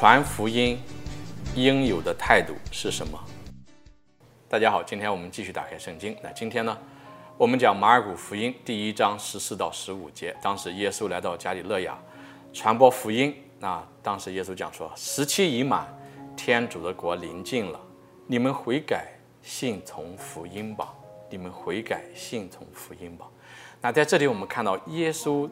[0.00, 0.78] 传福音
[1.56, 3.18] 应有的态度是什么？
[4.48, 6.16] 大家好，今天我们继续打开圣经。
[6.22, 6.78] 那今天呢，
[7.36, 10.32] 我们讲马尔谷福音第一章十四到十五节。
[10.40, 11.98] 当时耶稣来到加里勒亚，
[12.52, 13.34] 传播福音。
[13.58, 15.84] 那当时耶稣讲说：“时期已满，
[16.36, 17.80] 天主的国临近了，
[18.28, 19.08] 你们悔改，
[19.42, 20.94] 信从福音吧。
[21.28, 23.26] 你们悔改，信从福音吧。”
[23.82, 25.50] 那在这里我们看到耶稣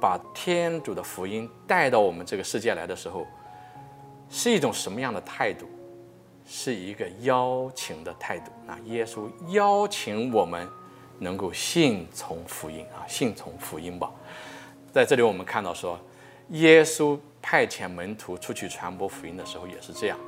[0.00, 3.24] 把天主的福音带到我们这个世界来的时候，
[4.34, 5.68] 是一种什么样的态度？
[6.44, 8.50] 是一个邀请的态度。
[8.66, 10.68] 那耶稣邀请我们
[11.20, 14.10] 能够信从福音啊，信从福音吧。
[14.92, 15.96] 在这里我们看到说，
[16.48, 20.18] 耶稣派遣门徒出去传播福音的时候也是这样。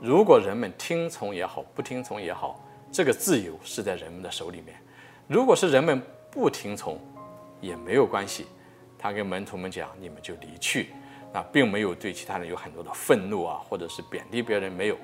[0.00, 4.76] 如果人们听从也好，不听从也好，这个自由是在人们的手里面。
[5.26, 7.00] 如果是人们不听从，
[7.60, 8.46] 也没有关系。
[8.96, 10.90] 他跟门徒们讲：“你们就离去。”
[11.32, 14.96] 那并没有对其他人有很多的愤怒啊，或者是贬低别人，没有。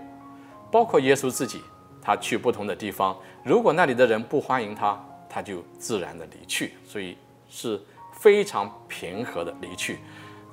[0.71, 1.63] 包括耶稣自己，
[2.03, 7.17] 他去不同的地方，如果那里的人不欢迎他，他就自然的离去，所以
[7.49, 7.81] 是
[8.21, 9.99] 非常平和的离去，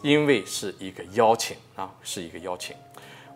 [0.02, 2.76] 因为是一个邀请啊，是一个邀请。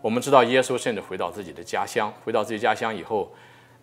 [0.00, 3.32] 我们知道耶稣甚至回到自己的家乡，回到自己家乡以后，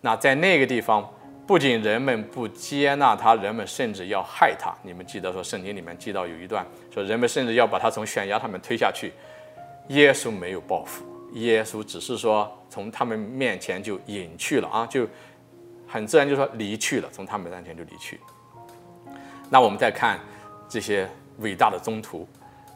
[0.00, 1.06] 那在那个地方，
[1.46, 4.74] 不仅人们不接纳他，人们甚至要害他。
[4.82, 9.12] 你们记得说圣经里面记到有一段说，人们甚至要把他从悬崖上面推下去，
[9.88, 11.04] 耶稣没有报复。
[11.34, 15.06] 耶稣只是说从他们面前就隐去了啊，就
[15.86, 18.18] 很自然就说离去了，从他们面前就离去。
[19.48, 20.18] 那我们再看
[20.68, 21.08] 这些
[21.38, 22.26] 伟大的宗徒，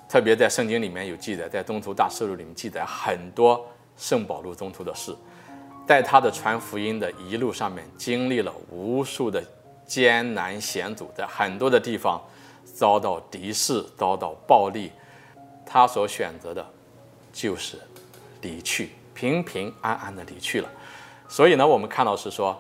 [0.09, 5.13] 特别在圣经里面有记载，在《宗徒大事录》里面记载很多圣保禄宗徒的事，
[5.86, 9.42] 在他的传福音的一路上面经历了无数的
[9.86, 12.20] 艰难险阻，在很多的地方
[12.64, 14.92] 遭到敌视、遭到暴力，
[15.64, 16.64] 他所选择的
[17.33, 17.78] 就是。
[18.42, 20.69] 离去，平平安安的离去了。
[21.28, 22.58] 所以呢，我们看到是说，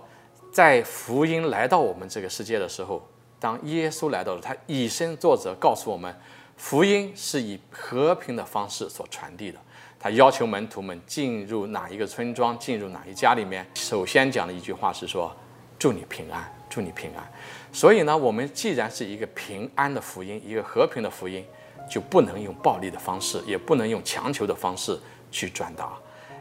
[0.52, 3.02] 在福音来到我们这个世界的时候，
[3.38, 6.14] 当耶稣来到了，他以身作则，告诉我们，
[6.60, 9.58] 福音是以和平的方式所传递的。
[9.98, 15.34] 他要求门徒们进入哪一个村庄，进入哪一家里面，首先讲的一句话是说
[15.80, 17.32] ：“祝你平安，祝你平安。”
[17.72, 21.44] 所以呢，我们既然是一个平安的福音，一个和平的福音，
[21.90, 25.00] 就不能用暴力的方式，也不能用强求的方式。
[25.32, 25.92] 去转达，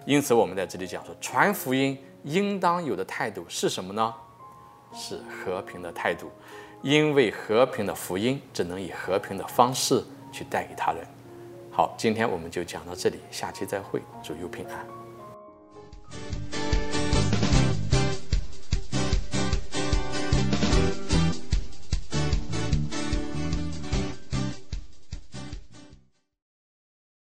[0.06, 4.13] 因此我们在这里讲说，传福音应当有的态度是什么呢？
[4.94, 6.29] 是和平的态度，
[6.81, 11.05] 因为和平的福音只能以和平的方式去带给他人。
[11.72, 14.85] 好，今天我们就讲到这里，下期再会，祝佑平安。